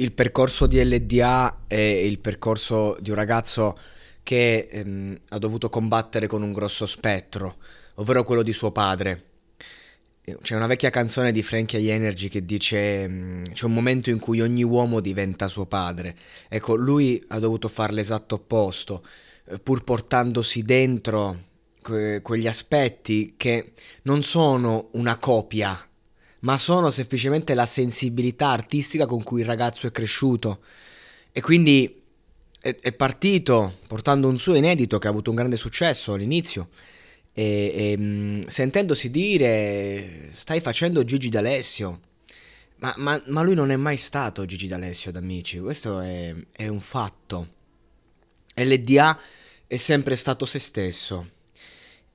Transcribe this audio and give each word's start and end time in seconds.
Il 0.00 0.12
percorso 0.12 0.66
di 0.66 0.82
LDA 0.82 1.64
è 1.66 1.76
il 1.76 2.18
percorso 2.20 2.96
di 3.00 3.10
un 3.10 3.16
ragazzo 3.16 3.76
che 4.22 4.68
ehm, 4.70 5.18
ha 5.28 5.38
dovuto 5.38 5.68
combattere 5.68 6.26
con 6.26 6.42
un 6.42 6.52
grosso 6.52 6.86
spettro, 6.86 7.56
ovvero 7.96 8.24
quello 8.24 8.42
di 8.42 8.52
suo 8.52 8.72
padre. 8.72 9.24
C'è 10.42 10.54
una 10.54 10.68
vecchia 10.68 10.90
canzone 10.90 11.32
di 11.32 11.42
Frankie 11.42 11.92
Energy 11.92 12.28
che 12.28 12.44
dice 12.44 13.08
mm, 13.08 13.44
c'è 13.52 13.64
un 13.64 13.72
momento 13.72 14.10
in 14.10 14.20
cui 14.20 14.40
ogni 14.40 14.62
uomo 14.62 15.00
diventa 15.00 15.48
suo 15.48 15.66
padre. 15.66 16.14
Ecco, 16.48 16.76
lui 16.76 17.22
ha 17.28 17.38
dovuto 17.38 17.68
fare 17.68 17.92
l'esatto 17.92 18.36
opposto, 18.36 19.04
eh, 19.46 19.58
pur 19.58 19.82
portandosi 19.82 20.62
dentro 20.62 21.48
que- 21.82 22.20
quegli 22.22 22.46
aspetti 22.46 23.34
che 23.36 23.72
non 24.02 24.22
sono 24.22 24.88
una 24.92 25.18
copia 25.18 25.89
ma 26.40 26.56
sono 26.56 26.90
semplicemente 26.90 27.54
la 27.54 27.66
sensibilità 27.66 28.48
artistica 28.48 29.06
con 29.06 29.22
cui 29.22 29.40
il 29.40 29.46
ragazzo 29.46 29.86
è 29.86 29.90
cresciuto. 29.90 30.60
E 31.32 31.40
quindi 31.40 32.02
è, 32.60 32.76
è 32.80 32.92
partito 32.92 33.78
portando 33.86 34.28
un 34.28 34.38
suo 34.38 34.54
inedito 34.54 34.98
che 34.98 35.06
ha 35.06 35.10
avuto 35.10 35.30
un 35.30 35.36
grande 35.36 35.56
successo 35.56 36.12
all'inizio. 36.12 36.68
E, 37.32 37.72
e 37.74 37.96
mm, 37.96 38.40
sentendosi 38.46 39.10
dire 39.10 40.28
stai 40.32 40.60
facendo 40.60 41.04
Gigi 41.04 41.28
D'Alessio 41.28 42.00
ma, 42.78 42.92
ma, 42.96 43.22
ma, 43.26 43.42
lui 43.42 43.54
non 43.54 43.70
è 43.70 43.76
mai 43.76 43.96
stato 43.96 44.44
Gigi 44.46 44.66
D'Alessio 44.66 45.12
d'amici 45.12 45.60
questo 45.60 46.00
è, 46.00 46.34
è 46.50 46.66
un 46.66 46.80
fatto 46.80 47.48
LDA 48.56 49.16
è 49.68 49.76
sempre 49.76 50.16
stato 50.16 50.44
se 50.44 50.58
stesso 50.58 51.28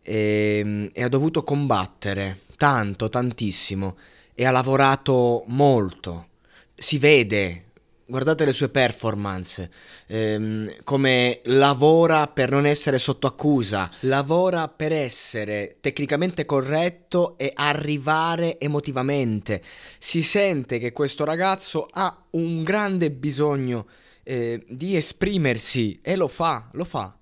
e, 0.02 0.92
e 0.92 1.02
ha 1.04 1.08
dovuto 1.08 1.46
combattere 1.46 2.42
tanto, 2.58 3.10
tantissimo 3.10 3.96
e 4.34 4.46
ha 4.46 4.52
lavorato 4.52 5.44
molto. 5.48 6.28
Si 6.76 6.98
vede, 7.00 7.72
guardate 8.06 8.46
le 8.46 8.54
sue 8.54 8.70
performance, 8.70 9.72
ehm, 10.08 10.84
come 10.84 11.40
lavora 11.46 12.28
per 12.28 12.52
non 12.52 12.66
essere 12.66 13.00
sotto 13.00 13.28
accusa, 13.28 13.90
lavora 14.02 14.68
per 14.68 14.92
essere 14.92 15.78
tecnicamente 15.80 16.46
corretto 16.46 17.38
e 17.38 17.52
arrivare 17.56 18.60
emotivamente. 18.60 19.62
Si 19.98 20.22
sente 20.22 20.80
che 20.80 20.92
questo 20.92 21.24
ragazzo 21.24 21.88
ha 21.90 22.26
un 22.32 22.64
grande 22.64 23.10
bisogno 23.12 23.88
eh, 24.24 24.64
di 24.68 24.96
esprimersi 24.96 26.00
e 26.02 26.16
lo 26.16 26.28
fa, 26.28 26.70
lo 26.74 26.84
fa 26.84 27.18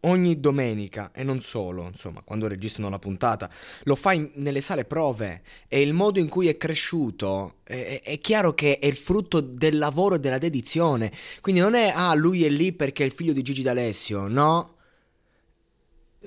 ogni 0.00 0.40
domenica 0.40 1.10
e 1.12 1.24
non 1.24 1.40
solo, 1.40 1.86
insomma, 1.86 2.22
quando 2.22 2.46
registrano 2.46 2.88
la 2.88 2.98
puntata, 2.98 3.50
lo 3.84 3.96
fa 3.96 4.12
in, 4.12 4.30
nelle 4.34 4.60
sale 4.60 4.84
prove 4.84 5.42
e 5.68 5.80
il 5.80 5.92
modo 5.92 6.18
in 6.18 6.28
cui 6.28 6.48
è 6.48 6.56
cresciuto 6.56 7.56
è, 7.64 8.00
è, 8.02 8.18
chiaro 8.20 8.54
che 8.54 8.78
è 8.78 8.86
il 8.86 8.96
frutto 8.96 9.40
del 9.40 9.78
lavoro 9.78 10.14
e 10.14 10.20
della 10.20 10.38
dedizione. 10.38 11.12
Quindi 11.40 11.60
non 11.60 11.74
è 11.74 11.92
ah, 11.94 12.14
lui 12.14 12.44
è 12.44 12.48
lì 12.48 12.72
perché 12.72 13.02
è 13.02 13.06
il 13.06 13.12
figlio 13.12 13.32
di 13.32 13.42
Gigi 13.42 13.62
D'Alessio, 13.62 14.28
no? 14.28 14.76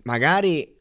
Magari 0.03 0.75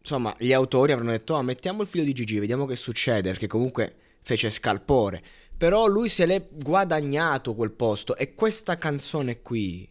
insomma, 0.00 0.34
gli 0.38 0.52
autori 0.52 0.92
avranno 0.92 1.10
detto 1.10 1.34
"Ah, 1.34 1.42
mettiamo 1.42 1.82
il 1.82 1.88
figlio 1.88 2.04
di 2.04 2.14
Gigi, 2.14 2.38
vediamo 2.38 2.66
che 2.66 2.76
succede", 2.76 3.30
perché 3.30 3.46
comunque 3.46 3.94
fece 4.22 4.50
scalpore. 4.50 5.22
Però 5.56 5.86
lui 5.86 6.08
se 6.08 6.24
l'è 6.26 6.48
guadagnato 6.52 7.54
quel 7.54 7.72
posto 7.72 8.16
e 8.16 8.34
questa 8.34 8.78
canzone 8.78 9.42
qui 9.42 9.88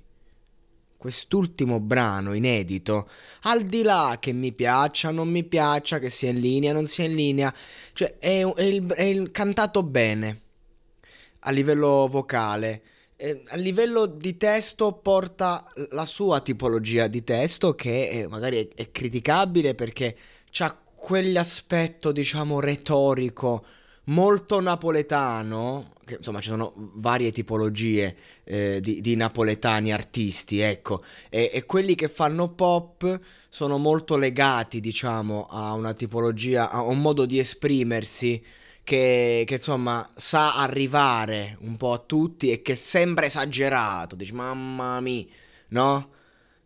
quest'ultimo 0.97 1.79
brano 1.79 2.33
inedito, 2.33 3.09
al 3.43 3.63
di 3.63 3.83
là 3.83 4.17
che 4.19 4.33
mi 4.33 4.51
piaccia, 4.51 5.11
non 5.11 5.29
mi 5.29 5.43
piaccia, 5.43 5.99
che 5.99 6.09
sia 6.09 6.29
in 6.29 6.39
linea, 6.39 6.73
non 6.73 6.87
sia 6.87 7.05
in 7.05 7.15
linea, 7.15 7.53
cioè 7.93 8.17
è, 8.17 8.43
è, 8.43 8.63
il, 8.63 8.85
è 8.87 9.03
il 9.03 9.31
cantato 9.31 9.83
bene 9.83 10.41
a 11.41 11.51
livello 11.51 12.07
vocale. 12.09 12.81
A 13.19 13.55
livello 13.55 14.05
di 14.05 14.37
testo 14.37 14.93
porta 14.93 15.67
la 15.89 16.05
sua 16.05 16.39
tipologia 16.39 17.07
di 17.07 17.23
testo 17.23 17.73
che 17.73 18.27
magari 18.29 18.67
è, 18.67 18.67
è 18.75 18.91
criticabile 18.91 19.73
perché 19.73 20.15
ha 20.59 20.77
quell'aspetto 20.93 22.11
diciamo 22.11 22.59
retorico 22.59 23.65
molto 24.05 24.59
napoletano 24.59 25.93
insomma 26.15 26.39
ci 26.39 26.49
sono 26.49 26.73
varie 26.75 27.31
tipologie 27.31 28.15
eh, 28.43 28.79
di, 28.81 29.01
di, 29.01 29.15
napoletani 29.15 29.91
artisti, 29.91 30.59
ecco, 30.59 31.03
e, 31.29 31.49
e, 31.53 31.65
quelli 31.65 31.95
che 31.95 32.07
fanno 32.07 32.49
pop 32.49 33.19
sono 33.49 33.77
molto 33.77 34.17
legati, 34.17 34.79
diciamo, 34.79 35.45
a 35.49 35.73
una 35.73 35.93
tipologia, 35.93 36.69
a 36.69 36.81
un 36.81 37.01
modo 37.01 37.25
di 37.25 37.39
esprimersi 37.39 38.43
che, 38.83 39.43
che 39.45 39.55
insomma 39.55 40.07
sa 40.15 40.55
arrivare 40.55 41.57
un 41.61 41.75
po' 41.75 41.91
a 41.91 41.97
tutti 41.97 42.51
e 42.51 42.61
che 42.61 42.75
sembra 42.75 43.25
esagerato, 43.25 44.15
dici 44.15 44.33
mamma 44.33 45.01
mia, 45.01 45.25
no? 45.69 46.11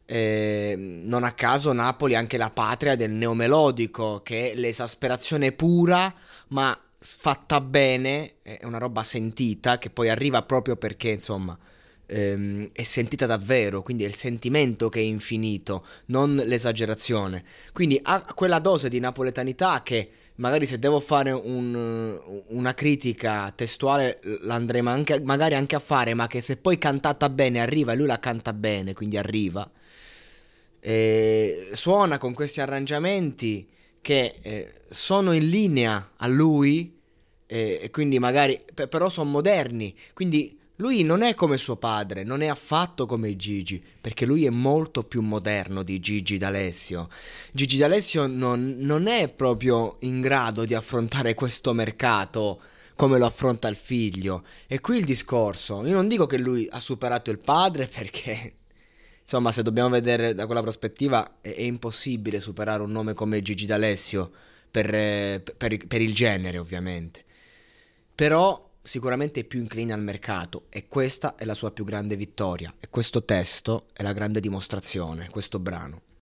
Eh, 0.06 0.75
non 0.78 1.24
a 1.24 1.31
caso 1.31 1.72
Napoli 1.72 2.13
è 2.13 2.18
anche 2.18 2.38
la 2.38 2.50
patria 2.50 2.96
del 2.96 3.12
neomelodico, 3.12 4.22
che 4.22 4.51
è 4.51 4.56
l'esasperazione 4.56 5.53
pura, 5.53 6.13
ma 6.50 6.78
fatta 7.03 7.59
bene, 7.62 8.35
è 8.44 8.59
una 8.63 8.78
roba 8.78 9.03
sentita 9.03 9.79
che 9.79 9.89
poi 9.89 10.09
arriva 10.09 10.44
proprio 10.44 10.75
perché 10.75 11.09
insomma 11.09 11.57
ehm, 12.06 12.69
è 12.73 12.84
sentita 12.84 13.25
davvero, 13.25 13.81
quindi 13.81 14.03
è 14.03 14.07
il 14.07 14.13
sentimento 14.13 14.89
che 14.89 15.00
è 15.00 15.03
infinito, 15.03 15.85
non 16.07 16.35
l'esagerazione. 16.35 17.44
Quindi 17.73 18.00
ha 18.03 18.22
quella 18.35 18.59
dose 18.59 18.88
di 18.88 19.00
napoletanità 19.00 19.81
che 19.81 20.09
magari 20.35 20.66
se 20.66 20.78
devo 20.78 21.00
fare 21.00 21.31
un, 21.31 22.19
una 22.50 22.73
critica 22.73 23.51
testuale 23.56 24.19
l'andremo 24.41 24.89
anche, 24.89 25.19
magari 25.22 25.56
anche 25.56 25.75
a 25.75 25.79
fare, 25.79 26.13
ma 26.13 26.28
che 26.28 26.41
se 26.41 26.57
poi 26.57 26.78
cantata 26.78 27.29
bene 27.29 27.62
arriva 27.62 27.94
e 27.94 27.95
lui 27.95 28.07
la 28.07 28.19
canta 28.19 28.53
bene, 28.53 28.94
quindi 28.94 29.18
arriva. 29.18 29.69
E 30.79 31.69
suona 31.73 32.18
con 32.18 32.33
questi 32.33 32.62
arrangiamenti 32.62 33.68
che 34.01 34.39
eh, 34.41 34.73
sono 34.89 35.31
in 35.31 35.50
linea 35.50 36.12
a 36.17 36.28
lui 36.28 37.00
eh, 37.45 37.79
e 37.81 37.89
quindi 37.91 38.19
magari 38.19 38.59
p- 38.73 38.88
però 38.88 39.09
sono 39.09 39.29
moderni 39.29 39.95
quindi 40.13 40.59
lui 40.81 41.03
non 41.03 41.22
è 41.22 41.35
come 41.35 41.57
suo 41.57 41.75
padre, 41.75 42.24
non 42.24 42.42
è 42.42 42.48
affatto 42.48 43.06
come 43.06 43.36
Gigi, 43.36 43.81
perché 44.01 44.25
lui 44.25 44.45
è 44.45 44.50
molto 44.50 45.03
più 45.03 45.21
moderno 45.21 45.83
di 45.83 46.00
Gigi 46.00 46.39
D'Alessio. 46.39 47.07
Gigi 47.53 47.77
D'Alessio 47.77 48.25
non, 48.25 48.77
non 48.80 49.06
è 49.06 49.30
proprio 49.30 49.95
in 50.00 50.21
grado 50.21 50.65
di 50.65 50.74
affrontare 50.74 51.36
questo 51.36 51.74
mercato 51.74 52.59
come 52.95 53.19
lo 53.19 53.27
affronta 53.27 53.68
il 53.68 53.75
figlio. 53.75 54.44
E 54.65 54.80
qui 54.80 54.97
il 54.97 55.06
discorso. 55.06 55.86
Io 55.86 55.94
non 55.94 56.07
dico 56.07 56.25
che 56.25 56.39
lui 56.39 56.68
ha 56.71 56.80
superato 56.80 57.30
il 57.30 57.38
padre 57.38 57.86
perché 57.94 58.51
insomma, 59.21 59.51
se 59.51 59.63
dobbiamo 59.63 59.89
vedere 59.89 60.33
da 60.33 60.45
quella 60.45 60.62
prospettiva, 60.62 61.38
è, 61.41 61.53
è 61.53 61.62
impossibile 61.62 62.39
superare 62.39 62.81
un 62.83 62.91
nome 62.91 63.13
come 63.13 63.41
Gigi 63.41 63.65
D'Alessio 63.65 64.31
per, 64.69 64.94
eh, 64.94 65.44
per, 65.57 65.85
per 65.88 66.01
il 66.01 66.13
genere, 66.13 66.57
ovviamente. 66.57 67.23
Però 68.13 68.69
sicuramente 68.83 69.41
è 69.41 69.44
più 69.44 69.59
incline 69.59 69.94
al 69.94 70.01
mercato 70.01 70.65
e 70.69 70.88
questa 70.88 71.35
è 71.35 71.45
la 71.45 71.53
sua 71.53 71.71
più 71.71 71.83
grande 71.83 72.15
vittoria 72.15 72.73
e 72.79 72.89
questo 72.89 73.23
testo 73.23 73.88
è 73.94 74.01
la 74.01 74.13
grande 74.13 74.39
dimostrazione, 74.39 75.29
questo 75.29 75.59
brano. 75.59 76.01